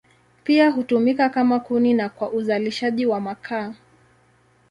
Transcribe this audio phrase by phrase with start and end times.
[0.43, 3.73] Pia hutumika kama kuni na kwa uzalishaji wa makaa.